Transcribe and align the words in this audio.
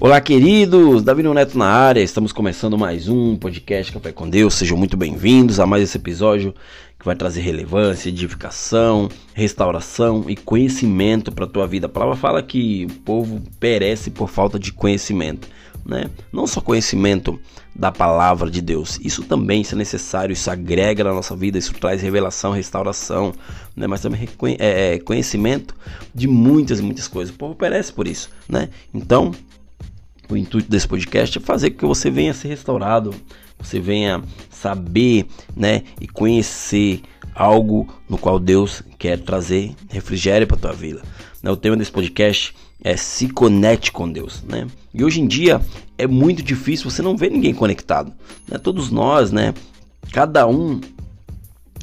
Olá, 0.00 0.20
queridos! 0.20 1.02
Davi 1.02 1.24
Neto 1.24 1.58
na 1.58 1.66
área, 1.66 2.00
estamos 2.00 2.30
começando 2.30 2.78
mais 2.78 3.08
um 3.08 3.34
podcast 3.34 3.92
Café 3.92 4.12
com 4.12 4.30
Deus. 4.30 4.54
Sejam 4.54 4.78
muito 4.78 4.96
bem-vindos 4.96 5.58
a 5.58 5.66
mais 5.66 5.82
esse 5.82 5.96
episódio 5.96 6.54
que 6.96 7.04
vai 7.04 7.16
trazer 7.16 7.40
relevância, 7.40 8.08
edificação, 8.08 9.08
restauração 9.34 10.26
e 10.28 10.36
conhecimento 10.36 11.32
para 11.32 11.46
a 11.46 11.48
tua 11.48 11.66
vida. 11.66 11.86
A 11.86 11.88
palavra 11.88 12.14
fala 12.14 12.40
que 12.44 12.86
o 12.88 12.94
povo 13.00 13.42
perece 13.58 14.08
por 14.08 14.28
falta 14.28 14.56
de 14.56 14.72
conhecimento, 14.72 15.48
né? 15.84 16.04
Não 16.32 16.46
só 16.46 16.60
conhecimento 16.60 17.36
da 17.74 17.90
palavra 17.90 18.48
de 18.48 18.60
Deus, 18.60 19.00
isso 19.02 19.24
também 19.24 19.64
é 19.68 19.74
necessário, 19.74 20.32
isso 20.32 20.48
agrega 20.48 21.02
na 21.02 21.12
nossa 21.12 21.34
vida, 21.34 21.58
isso 21.58 21.74
traz 21.74 22.00
revelação, 22.00 22.52
restauração, 22.52 23.32
né? 23.74 23.88
Mas 23.88 24.00
também 24.00 24.28
é, 24.60 24.94
é, 24.94 24.98
conhecimento 25.00 25.74
de 26.14 26.28
muitas 26.28 26.80
muitas 26.80 27.08
coisas. 27.08 27.34
O 27.34 27.38
povo 27.38 27.56
perece 27.56 27.92
por 27.92 28.06
isso, 28.06 28.30
né? 28.48 28.68
Então, 28.94 29.32
o 30.28 30.36
intuito 30.36 30.70
desse 30.70 30.86
podcast 30.86 31.38
é 31.38 31.40
fazer 31.40 31.70
com 31.70 31.78
que 31.78 31.86
você 31.86 32.10
venha 32.10 32.34
ser 32.34 32.48
restaurado, 32.48 33.14
você 33.58 33.80
venha 33.80 34.22
saber, 34.50 35.26
né, 35.56 35.82
e 36.00 36.06
conhecer 36.06 37.02
algo 37.34 37.88
no 38.08 38.18
qual 38.18 38.38
Deus 38.38 38.82
quer 38.98 39.18
trazer 39.18 39.74
refrigério 39.88 40.46
para 40.46 40.56
tua 40.56 40.72
vida. 40.72 41.02
Né, 41.42 41.50
o 41.50 41.56
tema 41.56 41.76
desse 41.76 41.92
podcast 41.92 42.54
é 42.82 42.96
se 42.96 43.28
conecte 43.28 43.90
com 43.90 44.10
Deus, 44.10 44.42
né? 44.44 44.66
E 44.94 45.04
hoje 45.04 45.20
em 45.20 45.26
dia 45.26 45.60
é 45.96 46.06
muito 46.06 46.42
difícil 46.42 46.88
você 46.88 47.02
não 47.02 47.16
ver 47.16 47.30
ninguém 47.30 47.52
conectado, 47.52 48.12
né? 48.46 48.56
Todos 48.56 48.90
nós, 48.90 49.32
né? 49.32 49.52
Cada 50.12 50.46
um 50.46 50.80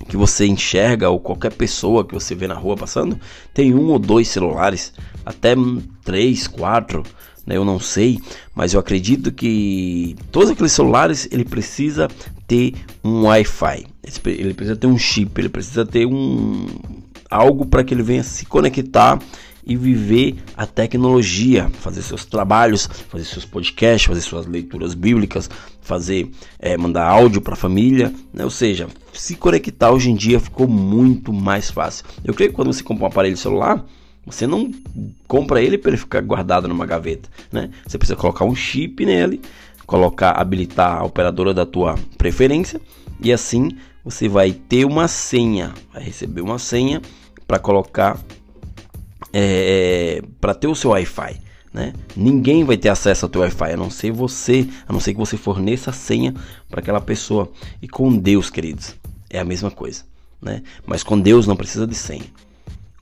que 0.07 0.17
você 0.17 0.45
enxerga 0.45 1.09
ou 1.09 1.19
qualquer 1.19 1.51
pessoa 1.51 2.05
que 2.05 2.13
você 2.13 2.35
vê 2.35 2.47
na 2.47 2.55
rua 2.55 2.75
passando 2.75 3.19
tem 3.53 3.73
um 3.73 3.91
ou 3.91 3.99
dois 3.99 4.27
celulares, 4.27 4.93
até 5.25 5.55
três, 6.03 6.47
quatro, 6.47 7.03
né? 7.45 7.57
Eu 7.57 7.65
não 7.65 7.79
sei, 7.79 8.19
mas 8.53 8.73
eu 8.73 8.79
acredito 8.79 9.31
que 9.31 10.15
todos 10.31 10.49
aqueles 10.49 10.71
celulares 10.71 11.27
ele 11.31 11.45
precisa 11.45 12.07
ter 12.47 12.73
um 13.03 13.23
Wi-Fi, 13.25 13.85
ele 14.25 14.53
precisa 14.53 14.75
ter 14.75 14.87
um 14.87 14.97
chip, 14.97 15.39
ele 15.39 15.49
precisa 15.49 15.85
ter 15.85 16.05
um 16.05 16.65
algo 17.29 17.65
para 17.65 17.83
que 17.83 17.93
ele 17.93 18.03
venha 18.03 18.23
se 18.23 18.45
conectar 18.45 19.19
e 19.65 19.75
viver 19.75 20.35
a 20.55 20.67
tecnologia, 20.67 21.69
fazer 21.81 22.03
seus 22.03 22.23
trabalhos, 22.23 22.87
fazer 23.09 23.25
seus 23.25 23.45
podcasts, 23.45 24.07
fazer 24.07 24.21
suas 24.21 24.45
leituras 24.45 24.93
bíblicas, 24.93 25.49
fazer 25.81 26.29
é, 26.59 26.77
mandar 26.77 27.07
áudio 27.07 27.41
para 27.41 27.53
a 27.53 27.57
família, 27.57 28.13
né? 28.31 28.43
ou 28.43 28.51
seja, 28.51 28.87
se 29.11 29.35
conectar 29.35 29.91
hoje 29.91 30.11
em 30.11 30.15
dia 30.15 30.39
ficou 30.39 30.67
muito 30.67 31.33
mais 31.33 31.71
fácil. 31.71 32.05
Eu 32.23 32.33
creio 32.33 32.51
que 32.51 32.55
quando 32.55 32.71
você 32.71 32.83
compra 32.83 33.05
um 33.05 33.07
aparelho 33.07 33.37
celular 33.37 33.83
você 34.25 34.47
não 34.47 34.71
compra 35.27 35.61
ele 35.61 35.77
para 35.77 35.91
ele 35.91 35.97
ficar 35.97 36.21
guardado 36.21 36.67
numa 36.67 36.85
gaveta, 36.85 37.29
né? 37.51 37.69
Você 37.85 37.97
precisa 37.97 38.17
colocar 38.17 38.45
um 38.45 38.55
chip 38.55 39.05
nele, 39.05 39.41
colocar, 39.85 40.31
habilitar 40.31 40.97
a 40.97 41.03
operadora 41.03 41.53
da 41.53 41.65
tua 41.65 41.95
preferência 42.17 42.81
e 43.19 43.31
assim 43.31 43.77
você 44.03 44.27
vai 44.27 44.51
ter 44.51 44.85
uma 44.85 45.07
senha, 45.07 45.73
vai 45.93 46.03
receber 46.03 46.41
uma 46.41 46.59
senha 46.59 47.01
para 47.47 47.59
colocar 47.59 48.19
é, 49.31 50.21
para 50.39 50.53
ter 50.53 50.67
o 50.67 50.75
seu 50.75 50.91
Wi-Fi. 50.91 51.41
Né? 51.73 51.91
Ninguém 52.15 52.63
vai 52.63 52.77
ter 52.77 52.87
acesso 52.87 53.25
ao 53.25 53.29
teu 53.29 53.41
Wi-Fi 53.41 53.73
a 53.73 53.77
não 53.77 53.89
ser 53.89 54.11
você, 54.11 54.65
a 54.87 54.93
não 54.93 54.99
ser 54.99 55.13
que 55.13 55.19
você 55.19 55.35
forneça 55.35 55.89
a 55.89 55.93
senha 55.93 56.33
para 56.69 56.79
aquela 56.79 57.01
pessoa. 57.01 57.51
E 57.81 57.87
com 57.87 58.15
Deus, 58.15 58.49
queridos, 58.49 58.95
é 59.29 59.39
a 59.39 59.43
mesma 59.43 59.69
coisa, 59.69 60.03
né? 60.41 60.63
Mas 60.85 61.03
com 61.03 61.19
Deus 61.19 61.45
não 61.45 61.55
precisa 61.55 61.85
de 61.85 61.95
senha. 61.95 62.23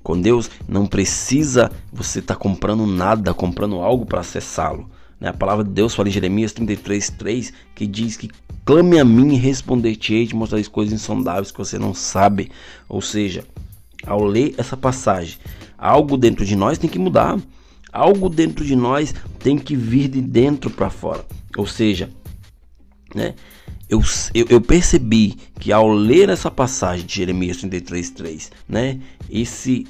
Com 0.04 0.20
Deus 0.20 0.52
não 0.68 0.86
precisa 0.86 1.72
você 1.92 2.20
estar 2.20 2.36
tá 2.36 2.40
comprando 2.40 2.86
nada, 2.86 3.34
comprando 3.34 3.78
algo 3.78 4.06
para 4.06 4.20
acessá-lo. 4.20 4.90
Né? 5.20 5.30
A 5.30 5.34
palavra 5.34 5.64
de 5.64 5.72
Deus 5.72 5.96
fala 5.96 6.10
em 6.10 6.12
Jeremias 6.12 6.52
33, 6.52 7.10
3, 7.12 7.54
que 7.74 7.88
diz 7.88 8.18
que 8.18 8.30
clame 8.66 9.00
a 9.00 9.06
mim 9.06 9.34
e 9.34 9.38
responder-te-ei 9.38 10.28
te 10.28 10.36
mostrar 10.36 10.62
coisas 10.66 10.94
insondáveis 10.94 11.52
que 11.52 11.58
você 11.58 11.80
não 11.80 11.94
sabe. 11.94 12.52
Ou 12.90 13.02
seja, 13.02 13.46
ao 14.06 14.24
ler 14.24 14.54
essa 14.58 14.76
passagem, 14.76 15.38
algo 15.78 16.18
dentro 16.18 16.46
de 16.46 16.56
nós 16.56 16.78
tem 16.78 16.90
que 16.90 17.00
mudar. 17.00 17.40
Algo 17.92 18.28
dentro 18.28 18.66
de 18.66 18.76
nós 18.76 19.16
tem 19.40 19.58
que 19.58 19.76
vir 19.76 20.10
de 20.10 20.20
dentro 20.20 20.70
para 20.70 20.90
fora. 20.90 21.24
Ou 21.56 21.68
seja, 21.68 22.10
né? 23.16 23.36
Eu, 23.94 24.02
eu, 24.34 24.48
eu, 24.50 24.60
percebi 24.60 25.36
que 25.60 25.72
ao 25.72 25.88
ler 25.88 26.28
essa 26.28 26.50
passagem 26.50 27.06
de 27.06 27.14
Jeremias 27.14 27.58
33,3, 27.58 28.50
né, 28.68 29.00
esse 29.30 29.86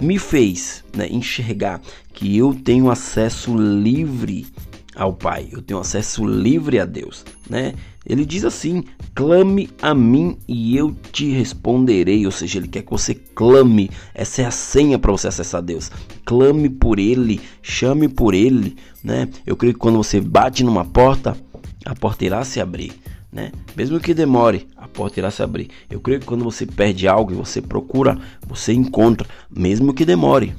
me 0.00 0.18
fez 0.18 0.82
né, 0.92 1.06
enxergar 1.08 1.80
que 2.12 2.36
eu 2.36 2.52
tenho 2.52 2.90
acesso 2.90 3.56
livre 3.56 4.48
ao 4.96 5.12
Pai, 5.12 5.48
eu 5.52 5.62
tenho 5.62 5.78
acesso 5.78 6.26
livre 6.26 6.80
a 6.80 6.84
Deus, 6.84 7.24
né? 7.48 7.72
Ele 8.04 8.24
diz 8.24 8.44
assim: 8.44 8.82
clame 9.14 9.70
a 9.80 9.94
mim 9.94 10.36
e 10.48 10.76
eu 10.76 10.92
te 11.12 11.30
responderei. 11.30 12.26
Ou 12.26 12.32
seja, 12.32 12.58
ele 12.58 12.66
quer 12.66 12.82
que 12.82 12.90
você 12.90 13.14
clame. 13.14 13.90
Essa 14.12 14.42
é 14.42 14.44
a 14.44 14.50
senha 14.50 14.98
para 14.98 15.12
você 15.12 15.28
acessar 15.28 15.62
Deus. 15.62 15.88
Clame 16.24 16.68
por 16.68 16.98
Ele, 16.98 17.40
chame 17.62 18.08
por 18.08 18.34
Ele, 18.34 18.74
né? 19.04 19.28
Eu 19.46 19.56
creio 19.56 19.72
que 19.72 19.78
quando 19.78 19.98
você 19.98 20.20
bate 20.20 20.64
numa 20.64 20.84
porta, 20.84 21.36
a 21.84 21.94
porta 21.94 22.24
irá 22.24 22.44
se 22.44 22.60
abrir, 22.60 22.92
né? 23.30 23.52
Mesmo 23.76 23.98
que 23.98 24.14
demore, 24.14 24.68
a 24.76 24.86
porta 24.86 25.20
irá 25.20 25.30
se 25.30 25.42
abrir. 25.42 25.70
Eu 25.90 26.00
creio 26.00 26.20
que 26.20 26.26
quando 26.26 26.44
você 26.44 26.66
perde 26.66 27.08
algo 27.08 27.32
e 27.32 27.36
você 27.36 27.60
procura, 27.60 28.18
você 28.46 28.72
encontra, 28.72 29.28
mesmo 29.50 29.94
que 29.94 30.04
demore. 30.04 30.54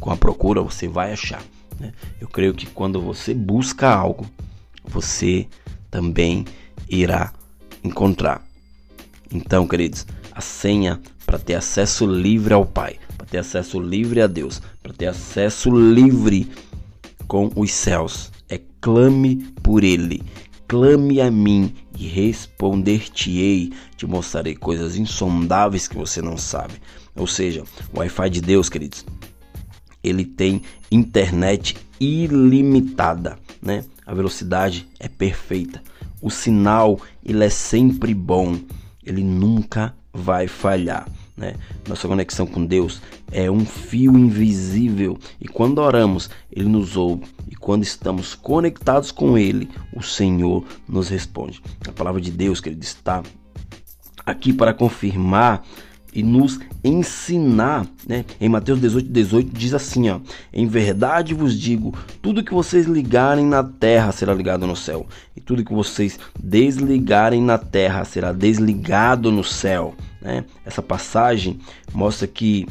Com 0.00 0.10
a 0.10 0.16
procura 0.16 0.62
você 0.62 0.86
vai 0.86 1.12
achar. 1.12 1.42
Né? 1.78 1.92
Eu 2.20 2.28
creio 2.28 2.54
que 2.54 2.66
quando 2.66 3.00
você 3.00 3.34
busca 3.34 3.88
algo, 3.88 4.26
você 4.84 5.46
também 5.90 6.44
irá 6.88 7.32
encontrar. 7.82 8.42
Então, 9.30 9.66
queridos, 9.66 10.06
a 10.32 10.40
senha 10.40 11.00
para 11.26 11.38
ter 11.38 11.54
acesso 11.54 12.06
livre 12.06 12.54
ao 12.54 12.64
Pai, 12.64 12.96
para 13.16 13.26
ter 13.26 13.38
acesso 13.38 13.78
livre 13.78 14.22
a 14.22 14.26
Deus, 14.26 14.62
para 14.82 14.92
ter 14.92 15.06
acesso 15.06 15.70
livre 15.70 16.50
com 17.26 17.50
os 17.54 17.70
céus, 17.70 18.32
é 18.48 18.58
clame 18.80 19.36
por 19.62 19.84
Ele. 19.84 20.22
Clame 20.68 21.18
a 21.20 21.30
mim 21.30 21.74
e 21.98 22.06
responder-te-ei, 22.06 23.72
te 23.96 24.06
mostrarei 24.06 24.54
coisas 24.54 24.96
insondáveis 24.96 25.88
que 25.88 25.96
você 25.96 26.20
não 26.20 26.36
sabe. 26.36 26.74
Ou 27.16 27.26
seja, 27.26 27.64
o 27.92 27.98
Wi-Fi 27.98 28.28
de 28.28 28.42
Deus, 28.42 28.68
queridos, 28.68 29.04
ele 30.04 30.26
tem 30.26 30.60
internet 30.90 31.74
ilimitada, 31.98 33.38
né? 33.62 33.82
A 34.04 34.12
velocidade 34.12 34.86
é 35.00 35.08
perfeita. 35.08 35.82
O 36.20 36.30
sinal, 36.30 37.00
ele 37.24 37.44
é 37.44 37.50
sempre 37.50 38.12
bom. 38.12 38.58
Ele 39.04 39.24
nunca 39.24 39.94
vai 40.12 40.48
falhar. 40.48 41.08
Né? 41.36 41.54
Nossa 41.88 42.08
conexão 42.08 42.46
com 42.46 42.66
Deus 42.66 43.00
é 43.30 43.48
um 43.48 43.64
fio 43.64 44.18
invisível 44.18 45.16
e 45.40 45.46
quando 45.46 45.78
oramos, 45.78 46.28
Ele 46.50 46.68
nos 46.68 46.96
ouve 46.96 47.26
e 47.48 47.54
quando 47.68 47.82
estamos 47.82 48.34
conectados 48.34 49.12
com 49.12 49.36
Ele, 49.36 49.68
o 49.94 50.02
Senhor 50.02 50.64
nos 50.88 51.10
responde. 51.10 51.60
A 51.86 51.92
palavra 51.92 52.18
de 52.18 52.30
Deus, 52.30 52.62
que 52.62 52.70
Ele 52.70 52.80
está 52.80 53.22
aqui 54.24 54.54
para 54.54 54.72
confirmar 54.72 55.62
e 56.10 56.22
nos 56.22 56.58
ensinar, 56.82 57.86
né? 58.08 58.24
Em 58.40 58.48
Mateus 58.48 58.80
18, 58.80 59.10
18 59.10 59.50
diz 59.52 59.74
assim, 59.74 60.08
ó: 60.08 60.18
Em 60.50 60.66
verdade 60.66 61.34
vos 61.34 61.60
digo, 61.60 61.92
tudo 62.22 62.42
que 62.42 62.54
vocês 62.54 62.86
ligarem 62.86 63.44
na 63.44 63.62
terra 63.62 64.12
será 64.12 64.32
ligado 64.32 64.66
no 64.66 64.74
céu, 64.74 65.06
e 65.36 65.40
tudo 65.42 65.62
que 65.62 65.74
vocês 65.74 66.18
desligarem 66.42 67.42
na 67.42 67.58
terra 67.58 68.02
será 68.06 68.32
desligado 68.32 69.30
no 69.30 69.44
céu, 69.44 69.94
né? 70.22 70.46
Essa 70.64 70.80
passagem 70.80 71.58
mostra 71.92 72.26
que 72.26 72.66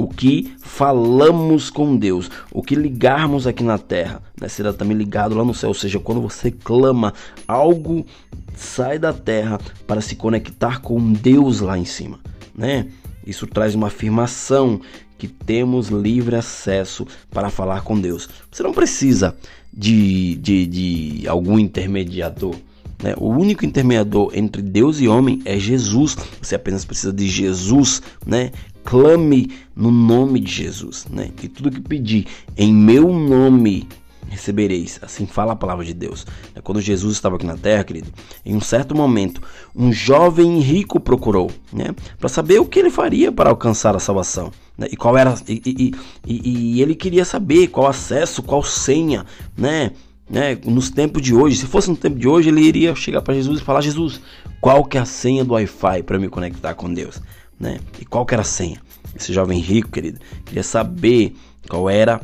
o 0.00 0.08
que 0.08 0.52
falamos 0.60 1.70
com 1.70 1.96
Deus, 1.96 2.30
o 2.50 2.62
que 2.62 2.74
ligarmos 2.74 3.46
aqui 3.46 3.62
na 3.62 3.78
terra, 3.78 4.22
né, 4.40 4.48
será 4.48 4.72
também 4.72 4.96
ligado 4.96 5.34
lá 5.34 5.44
no 5.44 5.54
céu. 5.54 5.68
Ou 5.68 5.74
seja, 5.74 5.98
quando 5.98 6.20
você 6.20 6.50
clama, 6.50 7.14
algo 7.46 8.04
sai 8.56 8.98
da 8.98 9.12
terra 9.12 9.58
para 9.86 10.00
se 10.00 10.16
conectar 10.16 10.80
com 10.80 11.12
Deus 11.12 11.60
lá 11.60 11.78
em 11.78 11.84
cima 11.84 12.18
né? 12.60 12.86
Isso 13.26 13.46
traz 13.46 13.74
uma 13.74 13.86
afirmação 13.86 14.80
que 15.18 15.26
temos 15.26 15.88
livre 15.88 16.36
acesso 16.36 17.06
para 17.30 17.50
falar 17.50 17.82
com 17.82 17.98
Deus. 17.98 18.28
Você 18.50 18.62
não 18.62 18.72
precisa 18.72 19.34
de, 19.72 20.36
de, 20.36 20.66
de 20.66 21.28
algum 21.28 21.58
intermediador. 21.58 22.54
Né? 23.02 23.14
O 23.16 23.28
único 23.28 23.64
intermediador 23.64 24.30
entre 24.34 24.62
Deus 24.62 25.00
e 25.00 25.08
homem 25.08 25.40
é 25.44 25.58
Jesus. 25.58 26.16
Você 26.40 26.54
apenas 26.54 26.84
precisa 26.84 27.12
de 27.12 27.28
Jesus, 27.28 28.02
né? 28.26 28.50
Clame 28.84 29.50
no 29.74 29.90
nome 29.90 30.40
de 30.40 30.52
Jesus, 30.52 31.06
né? 31.10 31.30
E 31.42 31.48
tudo 31.48 31.70
que 31.70 31.80
pedir 31.80 32.26
em 32.56 32.72
meu 32.72 33.12
nome, 33.12 33.86
recebereis. 34.30 34.98
Assim 35.02 35.26
fala 35.26 35.52
a 35.52 35.56
palavra 35.56 35.84
de 35.84 35.92
Deus. 35.92 36.26
É 36.54 36.60
quando 36.60 36.80
Jesus 36.80 37.14
estava 37.14 37.36
aqui 37.36 37.44
na 37.44 37.56
terra, 37.56 37.84
querido, 37.84 38.08
em 38.46 38.56
um 38.56 38.60
certo 38.60 38.94
momento, 38.94 39.42
um 39.74 39.92
jovem 39.92 40.60
rico 40.60 41.00
procurou, 41.00 41.50
né, 41.72 41.94
para 42.18 42.28
saber 42.28 42.60
o 42.60 42.66
que 42.66 42.78
ele 42.78 42.90
faria 42.90 43.30
para 43.30 43.50
alcançar 43.50 43.94
a 43.94 43.98
salvação. 43.98 44.52
Né, 44.78 44.86
e 44.90 44.96
qual 44.96 45.16
era. 45.18 45.34
E, 45.48 45.60
e, 45.66 45.94
e, 46.26 46.76
e 46.76 46.82
ele 46.82 46.94
queria 46.94 47.24
saber 47.24 47.66
qual 47.68 47.86
acesso, 47.86 48.42
qual 48.42 48.62
senha, 48.62 49.26
né? 49.56 49.92
Né, 50.28 50.56
nos 50.64 50.90
tempos 50.90 51.20
de 51.20 51.34
hoje, 51.34 51.56
se 51.56 51.66
fosse 51.66 51.90
no 51.90 51.96
tempo 51.96 52.16
de 52.16 52.28
hoje, 52.28 52.50
ele 52.50 52.60
iria 52.60 52.94
chegar 52.94 53.20
para 53.20 53.34
Jesus 53.34 53.58
e 53.58 53.64
falar: 53.64 53.80
Jesus, 53.80 54.20
qual 54.60 54.84
que 54.84 54.96
é 54.96 55.00
a 55.00 55.04
senha 55.04 55.44
do 55.44 55.54
Wi-Fi 55.54 56.04
para 56.04 56.20
me 56.20 56.28
conectar 56.28 56.72
com 56.74 56.94
Deus? 56.94 57.20
Né? 57.60 57.78
E 58.00 58.06
qual 58.06 58.24
que 58.24 58.34
era 58.34 58.40
a 58.40 58.44
senha? 58.44 58.80
Esse 59.14 59.32
jovem 59.32 59.60
rico, 59.60 59.90
querido, 59.90 60.18
queria 60.46 60.62
saber 60.62 61.36
qual 61.68 61.90
era 61.90 62.20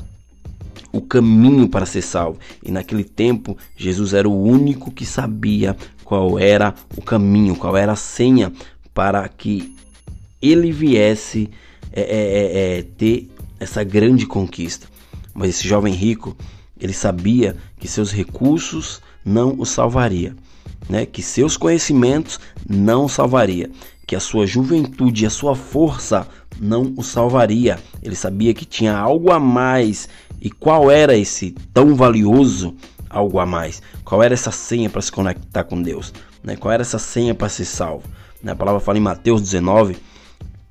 o 0.91 1.00
caminho 1.00 1.69
para 1.69 1.85
ser 1.85 2.00
salvo. 2.00 2.38
E 2.62 2.71
naquele 2.71 3.05
tempo, 3.05 3.56
Jesus 3.77 4.15
era 4.15 4.27
o 4.27 4.43
único 4.43 4.91
que 4.91 5.05
sabia 5.05 5.77
qual 6.03 6.38
era 6.38 6.75
o 6.97 7.03
caminho, 7.03 7.55
qual 7.55 7.77
era 7.77 7.93
a 7.93 7.97
senha 7.97 8.50
para 8.94 9.29
que 9.29 9.77
ele 10.41 10.73
viesse 10.73 11.50
é, 11.93 12.00
é, 12.00 12.06
é, 12.06 12.79
é, 12.79 12.82
ter 12.82 13.31
essa 13.61 13.85
grande 13.85 14.27
conquista. 14.27 14.87
Mas 15.35 15.50
esse 15.50 15.69
jovem 15.69 15.93
rico, 15.93 16.37
ele 16.81 16.93
sabia 16.93 17.56
que 17.79 17.89
seus 17.89 18.11
recursos 18.11 19.03
não 19.25 19.55
o 19.59 19.67
salvaria, 19.67 20.35
né? 20.88 21.06
Que 21.06 21.23
seus 21.23 21.56
conhecimentos 21.56 22.40
não 22.69 23.08
salvaria, 23.08 23.70
que 24.06 24.17
a 24.17 24.20
sua 24.20 24.46
juventude 24.46 25.25
e 25.25 25.26
a 25.26 25.31
sua 25.31 25.55
força 25.55 26.28
não 26.61 26.94
o 26.96 27.02
salvaria. 27.02 27.78
Ele 28.02 28.17
sabia 28.17 28.55
que 28.55 28.64
tinha 28.64 28.96
algo 28.96 29.32
a 29.32 29.38
mais 29.38 30.08
e 30.40 30.50
qual 30.50 30.90
era 30.90 31.17
esse 31.17 31.52
tão 31.73 31.94
valioso 31.94 32.75
algo 33.08 33.38
a 33.38 33.46
mais? 33.46 33.82
Qual 34.05 34.23
era 34.23 34.34
essa 34.34 34.50
senha 34.50 34.90
para 34.90 35.02
se 35.02 35.11
conectar 35.11 35.64
com 35.64 35.81
Deus? 35.81 36.12
Né? 36.43 36.56
Qual 36.56 36.73
era 36.73 36.82
essa 36.82 36.99
senha 36.99 37.34
para 37.34 37.49
ser 37.49 37.64
salvo? 37.64 38.05
Né? 38.43 38.52
A 38.52 38.56
palavra 38.56 38.81
fala 38.81 38.99
em 38.99 39.02
Mateus 39.02 39.43
19, 39.43 39.96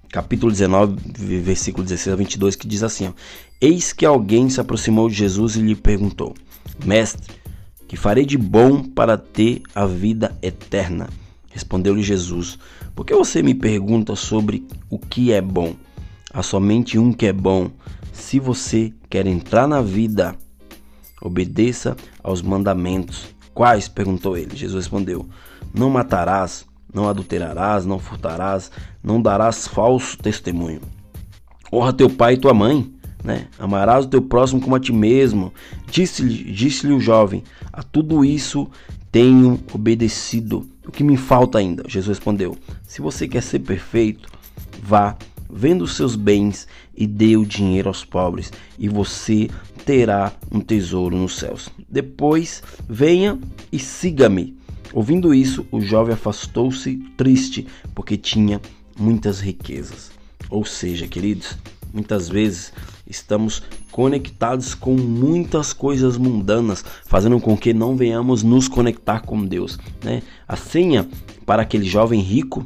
capítulo 0.10 0.52
19, 0.52 0.96
versículo 1.42 1.84
16 1.84 2.14
a 2.14 2.16
22, 2.16 2.56
que 2.56 2.68
diz 2.68 2.84
assim: 2.84 3.08
ó, 3.08 3.12
Eis 3.60 3.92
que 3.92 4.06
alguém 4.06 4.50
se 4.50 4.62
aproximou 4.62 5.10
de 5.10 5.16
Jesus 5.16 5.56
e 5.56 5.62
lhe 5.62 5.76
perguntou: 5.76 6.36
Mestre, 6.86 7.34
que 7.88 7.98
farei 7.98 8.26
de 8.26 8.38
bom 8.38 8.84
para 8.84 9.18
ter 9.18 9.62
a 9.74 9.86
vida 9.86 10.36
eterna? 10.42 11.10
Respondeu-lhe 11.50 12.04
Jesus: 12.04 12.60
Por 12.94 13.06
que 13.06 13.16
você 13.16 13.42
me 13.42 13.54
pergunta 13.54 14.16
sobre 14.16 14.66
o 14.90 15.00
que 15.00 15.32
é 15.32 15.42
bom? 15.42 15.76
Há 16.34 16.44
somente 16.44 17.00
um 17.00 17.14
que 17.14 17.28
é 17.28 17.34
bom. 17.34 17.72
Se 18.12 18.40
você 18.40 18.94
quer 19.10 19.26
entrar 19.26 19.68
na 19.68 19.82
vida, 19.82 20.36
obedeça 21.22 21.96
aos 22.22 22.42
mandamentos. 22.42 23.34
Quais? 23.54 23.88
perguntou 23.88 24.38
ele. 24.38 24.56
Jesus 24.56 24.84
respondeu: 24.84 25.28
Não 25.74 25.90
matarás, 25.90 26.66
não 26.94 27.08
adulterarás, 27.08 27.86
não 27.86 28.00
furtarás, 28.00 28.72
não 29.04 29.22
darás 29.22 29.68
falso 29.68 30.18
testemunho. 30.18 30.82
Honra 31.72 31.94
teu 31.94 32.10
pai 32.10 32.34
e 32.34 32.38
tua 32.38 32.54
mãe, 32.54 32.94
né? 33.26 33.48
Amarás 33.58 34.06
o 34.06 34.08
teu 34.08 34.22
próximo 34.22 34.62
como 34.62 34.76
a 34.76 34.80
ti 34.80 34.94
mesmo. 34.94 35.52
Disse-lhe 35.90 36.52
disse 36.52 36.88
o 36.88 37.00
jovem: 37.00 37.44
A 37.74 37.82
tudo 37.82 38.24
isso 38.24 38.70
tenho 39.12 39.60
obedecido. 39.74 40.70
O 40.88 40.92
que 40.92 41.04
me 41.04 41.18
falta 41.18 41.58
ainda? 41.58 41.84
Jesus 41.88 42.18
respondeu: 42.18 42.56
Se 42.88 43.02
você 43.02 43.28
quer 43.28 43.42
ser 43.42 43.60
perfeito, 43.60 44.30
vá 44.82 45.18
venda 45.50 45.84
os 45.84 45.96
seus 45.96 46.16
bens 46.16 46.68
e 46.96 47.08
dê 47.08 47.36
o 47.36 47.46
dinheiro 47.46 47.88
aos 47.88 48.04
pobres, 48.04 48.52
e 48.78 48.88
você 48.88 49.50
terá 49.86 50.32
um 50.52 50.60
tesouro 50.60 51.18
nos 51.18 51.38
céus. 51.38 51.70
Depois, 51.90 52.62
venha 52.88 53.40
e 53.72 53.80
siga-me. 53.80 54.58
Ouvindo 54.94 55.34
isso, 55.34 55.66
o 55.72 55.82
jovem 55.82 56.14
afastou-se 56.14 56.96
triste, 57.18 57.68
porque 57.94 58.18
tinha 58.18 58.62
muitas 58.98 59.40
riquezas. 59.40 60.12
Ou 60.50 60.64
seja, 60.64 61.08
queridos, 61.08 61.58
muitas 61.94 62.30
vezes 62.30 62.72
estamos 63.08 63.62
conectados 63.92 64.74
com 64.74 64.96
muitas 64.96 65.74
coisas 65.74 66.18
mundanas, 66.18 66.84
fazendo 67.06 67.40
com 67.40 67.58
que 67.58 67.74
não 67.74 67.96
venhamos 67.96 68.44
nos 68.44 68.68
conectar 68.68 69.22
com 69.22 69.46
Deus. 69.46 69.78
Né? 70.04 70.22
A 70.48 70.56
senha 70.56 71.08
para 71.46 71.62
aquele 71.62 71.86
jovem 71.86 72.20
rico 72.20 72.66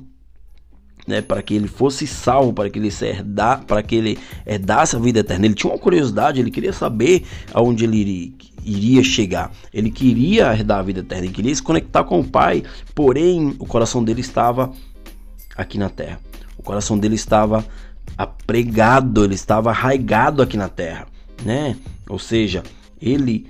né, 1.09 1.21
para 1.21 1.41
que 1.41 1.56
ele 1.56 1.68
fosse 1.68 2.06
salvo, 2.06 2.53
para 2.53 2.69
que 2.69 2.77
ele 2.77 2.94
herdar, 3.01 3.65
para 3.65 3.81
que 3.81 3.95
ele 3.95 4.19
herdasse 4.45 4.95
a 4.95 5.00
vida 5.00 5.21
eterna. 5.21 5.47
Ele 5.47 5.56
tinha 5.56 5.74
uma 5.74 5.80
curiosidade, 5.80 6.39
ele 6.39 6.51
queria 6.51 6.71
saber 6.71 7.24
aonde 7.51 7.83
ele 7.83 7.97
iria, 7.97 8.31
iria 8.63 9.03
chegar. 9.03 9.51
Ele 9.74 9.89
queria 9.89 10.53
herdar 10.53 10.80
a 10.80 10.83
vida 10.83 11.00
eterna, 11.00 11.25
ele 11.25 11.33
queria 11.33 11.53
se 11.53 11.63
conectar 11.63 12.03
com 12.03 12.19
o 12.19 12.24
Pai, 12.24 12.63
porém 12.94 13.56
o 13.57 13.65
coração 13.65 14.03
dele 14.03 14.21
estava 14.21 14.71
aqui 15.57 15.80
na 15.80 15.89
terra. 15.89 16.19
O 16.59 16.62
coração 16.62 16.97
dele 16.97 17.15
estava 17.15 17.65
apregado, 18.19 19.24
ele 19.24 19.33
estava 19.33 19.69
arraigado 19.69 20.42
aqui 20.42 20.57
na 20.57 20.68
terra, 20.68 21.07
né? 21.45 21.77
Ou 22.10 22.19
seja, 22.19 22.63
ele 23.01 23.48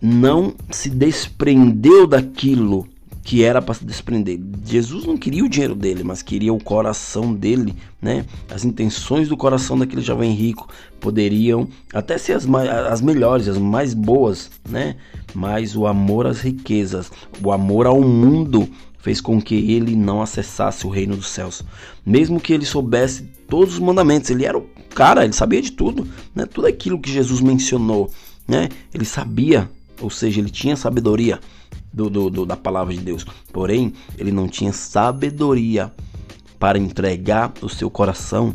não 0.00 0.54
se 0.70 0.88
desprendeu 0.88 2.06
daquilo 2.06 2.88
que 3.22 3.44
era 3.44 3.60
para 3.60 3.74
se 3.74 3.84
desprender. 3.84 4.40
Jesus 4.64 5.04
não 5.04 5.18
queria 5.18 5.44
o 5.44 5.48
dinheiro 5.48 5.74
dele, 5.74 6.02
mas 6.02 6.22
queria 6.22 6.54
o 6.54 6.62
coração 6.62 7.34
dele, 7.34 7.74
né? 8.00 8.24
As 8.50 8.64
intenções 8.64 9.28
do 9.28 9.36
coração 9.36 9.78
daquele 9.78 10.00
jovem 10.00 10.32
rico 10.32 10.68
poderiam 10.98 11.68
até 11.92 12.16
ser 12.16 12.32
as, 12.32 12.48
as 12.90 13.02
melhores, 13.02 13.46
as 13.46 13.58
mais 13.58 13.92
boas, 13.92 14.50
né? 14.66 14.96
Mas 15.34 15.76
o 15.76 15.86
amor 15.86 16.26
às 16.26 16.40
riquezas, 16.40 17.12
o 17.44 17.52
amor 17.52 17.86
ao 17.86 18.00
mundo 18.00 18.66
fez 19.02 19.20
com 19.20 19.42
que 19.42 19.72
ele 19.72 19.96
não 19.96 20.22
acessasse 20.22 20.86
o 20.86 20.90
reino 20.90 21.16
dos 21.16 21.26
céus. 21.28 21.62
Mesmo 22.06 22.40
que 22.40 22.52
ele 22.52 22.64
soubesse 22.64 23.24
todos 23.48 23.74
os 23.74 23.80
mandamentos, 23.80 24.30
ele 24.30 24.46
era 24.46 24.56
o 24.56 24.66
cara, 24.94 25.24
ele 25.24 25.32
sabia 25.32 25.60
de 25.60 25.72
tudo, 25.72 26.06
né? 26.32 26.46
Tudo 26.46 26.68
aquilo 26.68 27.00
que 27.00 27.10
Jesus 27.10 27.40
mencionou, 27.40 28.10
né? 28.46 28.68
Ele 28.94 29.04
sabia, 29.04 29.68
ou 30.00 30.08
seja, 30.08 30.40
ele 30.40 30.50
tinha 30.50 30.76
sabedoria 30.76 31.40
do, 31.92 32.08
do, 32.08 32.30
do, 32.30 32.46
da 32.46 32.56
palavra 32.56 32.94
de 32.94 33.00
Deus. 33.00 33.26
Porém, 33.52 33.92
ele 34.16 34.30
não 34.30 34.46
tinha 34.46 34.72
sabedoria 34.72 35.92
para 36.56 36.78
entregar 36.78 37.52
o 37.60 37.68
seu 37.68 37.90
coração 37.90 38.54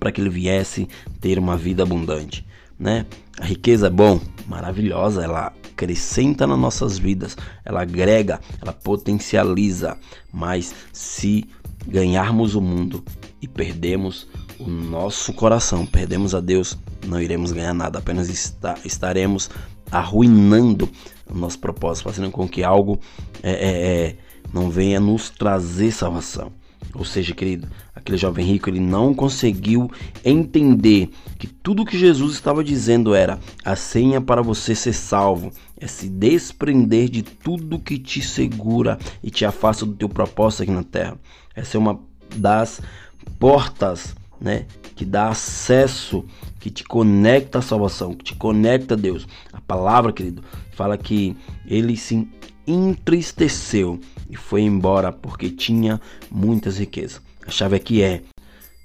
para 0.00 0.10
que 0.10 0.18
ele 0.18 0.30
viesse 0.30 0.88
ter 1.20 1.38
uma 1.38 1.58
vida 1.58 1.82
abundante, 1.82 2.44
né? 2.78 3.04
A 3.38 3.44
riqueza 3.44 3.88
é 3.88 3.90
bom, 3.90 4.18
maravilhosa, 4.48 5.22
ela 5.22 5.52
acrescenta 5.82 6.46
nas 6.46 6.58
nossas 6.58 6.98
vidas, 6.98 7.36
ela 7.64 7.82
agrega, 7.82 8.40
ela 8.60 8.72
potencializa, 8.72 9.98
mas 10.32 10.74
se 10.92 11.44
ganharmos 11.86 12.54
o 12.54 12.60
mundo 12.60 13.04
e 13.40 13.48
perdemos 13.48 14.28
o 14.58 14.68
nosso 14.68 15.32
coração, 15.32 15.84
perdemos 15.84 16.34
a 16.34 16.40
Deus, 16.40 16.78
não 17.06 17.20
iremos 17.20 17.50
ganhar 17.50 17.74
nada, 17.74 17.98
apenas 17.98 18.28
estaremos 18.84 19.50
arruinando 19.90 20.88
o 21.28 21.36
nosso 21.36 21.58
propósito, 21.58 22.04
fazendo 22.04 22.30
com 22.30 22.48
que 22.48 22.62
algo 22.62 23.00
é, 23.42 23.50
é, 23.50 24.06
é, 24.06 24.16
não 24.52 24.70
venha 24.70 25.00
nos 25.00 25.30
trazer 25.30 25.90
salvação. 25.90 26.52
Ou 26.94 27.04
seja, 27.04 27.34
querido, 27.34 27.68
aquele 27.94 28.18
jovem 28.18 28.44
rico 28.44 28.68
ele 28.68 28.80
não 28.80 29.14
conseguiu 29.14 29.90
entender 30.24 31.10
que 31.38 31.46
tudo 31.46 31.84
que 31.84 31.98
Jesus 31.98 32.34
estava 32.34 32.62
dizendo 32.62 33.14
era 33.14 33.38
a 33.64 33.74
senha 33.74 34.20
para 34.20 34.42
você 34.42 34.74
ser 34.74 34.92
salvo 34.92 35.52
é 35.82 35.86
se 35.88 36.08
desprender 36.08 37.08
de 37.08 37.22
tudo 37.22 37.78
que 37.78 37.98
te 37.98 38.22
segura 38.22 38.98
e 39.22 39.30
te 39.30 39.44
afasta 39.44 39.84
do 39.84 39.94
teu 39.94 40.08
propósito 40.08 40.62
aqui 40.62 40.72
na 40.72 40.84
terra. 40.84 41.18
Essa 41.56 41.76
é 41.76 41.80
uma 41.80 41.98
das 42.36 42.80
portas, 43.38 44.14
né, 44.40 44.66
que 44.94 45.04
dá 45.04 45.28
acesso, 45.28 46.24
que 46.60 46.70
te 46.70 46.84
conecta 46.84 47.58
à 47.58 47.62
salvação, 47.62 48.14
que 48.14 48.24
te 48.24 48.34
conecta 48.36 48.94
a 48.94 48.96
Deus. 48.96 49.26
A 49.52 49.60
palavra, 49.60 50.12
querido, 50.12 50.44
fala 50.72 50.96
que 50.96 51.36
ele 51.66 51.96
se 51.96 52.28
entristeceu 52.66 53.98
e 54.30 54.36
foi 54.36 54.62
embora 54.62 55.12
porque 55.12 55.50
tinha 55.50 56.00
muitas 56.30 56.78
riquezas. 56.78 57.20
A 57.46 57.50
chave 57.50 57.76
aqui 57.76 58.02
é 58.02 58.22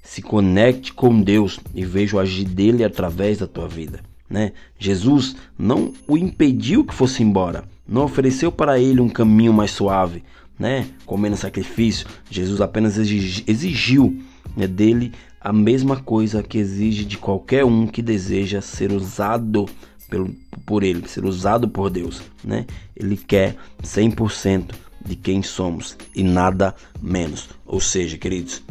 se 0.02 0.22
conecte 0.22 0.92
com 0.92 1.20
Deus 1.20 1.60
e 1.74 1.84
veja 1.84 2.16
o 2.16 2.20
agir 2.20 2.44
dele 2.44 2.82
através 2.82 3.38
da 3.38 3.46
tua 3.46 3.68
vida. 3.68 4.00
Né? 4.28 4.52
Jesus 4.78 5.36
não 5.58 5.92
o 6.06 6.16
impediu 6.16 6.84
que 6.84 6.94
fosse 6.94 7.22
embora, 7.22 7.64
não 7.86 8.04
ofereceu 8.04 8.50
para 8.50 8.78
ele 8.78 9.00
um 9.00 9.08
caminho 9.08 9.52
mais 9.52 9.70
suave, 9.70 10.22
né? 10.58 10.88
com 11.04 11.16
menos 11.16 11.40
sacrifício. 11.40 12.06
Jesus 12.30 12.60
apenas 12.60 12.96
exigiu 12.96 14.18
né, 14.56 14.66
dele 14.66 15.12
a 15.40 15.52
mesma 15.52 15.96
coisa 15.96 16.42
que 16.42 16.58
exige 16.58 17.04
de 17.04 17.16
qualquer 17.16 17.64
um 17.64 17.86
que 17.86 18.02
deseja 18.02 18.60
ser 18.60 18.92
usado 18.92 19.66
pelo, 20.08 20.34
por 20.64 20.82
ele, 20.82 21.06
ser 21.08 21.24
usado 21.24 21.68
por 21.68 21.90
Deus, 21.90 22.22
né? 22.42 22.66
Ele 22.96 23.16
quer 23.16 23.56
100% 23.82 24.74
de 25.04 25.16
quem 25.16 25.42
somos 25.42 25.96
e 26.14 26.22
nada 26.22 26.74
menos. 27.00 27.48
Ou 27.66 27.80
seja, 27.80 28.16
queridos, 28.18 28.62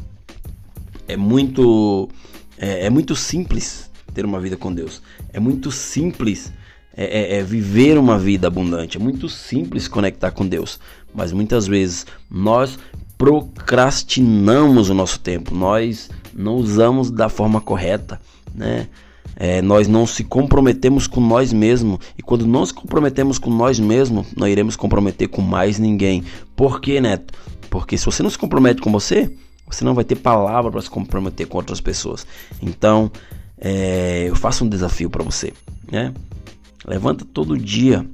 é 1.08 1.16
muito 1.16 2.10
é, 2.58 2.86
é 2.86 2.90
muito 2.90 3.16
simples 3.16 3.90
ter 4.14 4.26
uma 4.26 4.40
vida 4.40 4.58
com 4.58 4.74
Deus. 4.74 5.02
É 5.32 5.40
muito 5.40 5.72
simples 5.72 6.52
é, 6.96 7.36
é, 7.36 7.38
é 7.38 7.44
viver 7.44 7.98
uma 7.98 8.18
vida 8.18 8.48
abundante. 8.48 8.98
É 8.98 9.00
muito 9.00 9.30
simples 9.30 9.88
conectar 9.88 10.32
com 10.32 10.48
Deus, 10.48 10.80
mas 11.14 11.32
muitas 11.32 11.68
vezes 11.68 12.06
nós 12.30 12.78
procrastinamos 13.18 14.90
o 14.90 14.94
nosso 14.94 15.20
tempo, 15.20 15.54
nós 15.54 16.10
não 16.34 16.56
usamos 16.56 17.10
da 17.10 17.30
forma 17.30 17.60
correta, 17.60 18.22
né? 18.54 18.88
É, 19.40 19.62
nós 19.62 19.88
não 19.88 20.08
se 20.08 20.24
comprometemos 20.24 21.06
com 21.06 21.22
nós 21.22 21.54
mesmos 21.54 22.00
e 22.18 22.24
quando 22.24 22.46
não 22.48 22.66
se 22.66 22.74
comprometemos 22.74 23.38
com 23.38 23.52
nós 23.52 23.80
mesmos, 23.80 24.28
nós 24.36 24.52
iremos 24.52 24.76
comprometer 24.76 25.28
com 25.28 25.42
mais 25.42 25.78
ninguém. 25.78 26.24
Por 26.56 26.82
quê, 26.82 27.00
Neto? 27.00 27.34
Porque 27.70 27.98
se 27.98 28.06
você 28.06 28.24
não 28.24 28.30
se 28.32 28.38
compromete 28.38 28.82
com 28.82 28.92
você, 28.92 29.32
você 29.70 29.86
não 29.86 29.94
vai 29.94 30.04
ter 30.04 30.16
palavra 30.16 30.72
para 30.72 30.82
se 30.82 30.90
comprometer 30.90 31.46
com 31.46 31.58
outras 31.58 31.80
pessoas. 31.80 32.26
Então, 32.62 33.12
é, 33.60 34.26
eu 34.28 34.36
faço 34.36 34.66
um 34.66 34.70
desafio 34.70 35.10
para 35.10 35.24
você, 35.24 35.54
né? 35.92 36.14
Levanta 36.86 37.26
todo 37.26 37.58
dia 37.58 38.06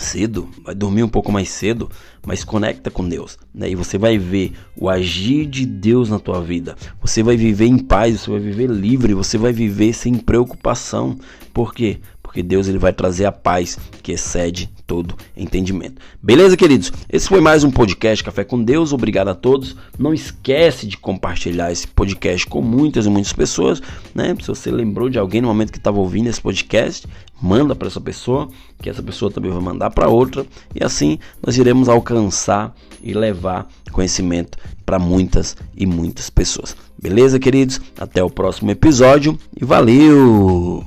cedo, 0.00 0.48
vai 0.64 0.74
dormir 0.74 1.02
um 1.02 1.08
pouco 1.08 1.30
mais 1.30 1.48
cedo, 1.50 1.90
mas 2.26 2.44
conecta 2.44 2.90
com 2.90 3.08
Deus, 3.08 3.38
né? 3.54 3.70
E 3.70 3.74
você 3.74 3.98
vai 3.98 4.18
ver 4.18 4.52
o 4.76 4.88
agir 4.88 5.46
de 5.46 5.64
Deus 5.66 6.08
na 6.08 6.18
tua 6.18 6.40
vida. 6.40 6.76
Você 7.00 7.22
vai 7.22 7.36
viver 7.36 7.66
em 7.66 7.78
paz, 7.78 8.20
você 8.20 8.30
vai 8.30 8.40
viver 8.40 8.70
livre, 8.70 9.14
você 9.14 9.38
vai 9.38 9.52
viver 9.52 9.92
sem 9.92 10.14
preocupação. 10.14 11.18
Por 11.52 11.74
quê? 11.74 12.00
Porque 12.30 12.44
Deus 12.44 12.68
ele 12.68 12.78
vai 12.78 12.92
trazer 12.92 13.24
a 13.24 13.32
paz 13.32 13.76
que 14.04 14.12
excede 14.12 14.70
todo 14.86 15.16
entendimento. 15.36 16.00
Beleza, 16.22 16.56
queridos? 16.56 16.92
Esse 17.12 17.26
foi 17.26 17.40
mais 17.40 17.64
um 17.64 17.72
podcast 17.72 18.22
Café 18.22 18.44
com 18.44 18.62
Deus. 18.62 18.92
Obrigado 18.92 19.26
a 19.26 19.34
todos. 19.34 19.74
Não 19.98 20.14
esquece 20.14 20.86
de 20.86 20.96
compartilhar 20.96 21.72
esse 21.72 21.88
podcast 21.88 22.46
com 22.46 22.62
muitas 22.62 23.04
e 23.04 23.10
muitas 23.10 23.32
pessoas, 23.32 23.82
né? 24.14 24.32
Se 24.40 24.46
você 24.46 24.70
lembrou 24.70 25.10
de 25.10 25.18
alguém 25.18 25.40
no 25.40 25.48
momento 25.48 25.72
que 25.72 25.78
estava 25.78 25.98
ouvindo 25.98 26.28
esse 26.28 26.40
podcast, 26.40 27.04
manda 27.42 27.74
para 27.74 27.88
essa 27.88 28.00
pessoa, 28.00 28.48
que 28.80 28.88
essa 28.88 29.02
pessoa 29.02 29.32
também 29.32 29.50
vai 29.50 29.60
mandar 29.60 29.90
para 29.90 30.08
outra, 30.08 30.46
e 30.72 30.84
assim 30.84 31.18
nós 31.44 31.58
iremos 31.58 31.88
alcançar 31.88 32.72
e 33.02 33.12
levar 33.12 33.66
conhecimento 33.90 34.56
para 34.86 35.00
muitas 35.00 35.56
e 35.76 35.84
muitas 35.84 36.30
pessoas. 36.30 36.76
Beleza, 36.96 37.40
queridos? 37.40 37.80
Até 37.98 38.22
o 38.22 38.30
próximo 38.30 38.70
episódio 38.70 39.36
e 39.60 39.64
valeu! 39.64 40.86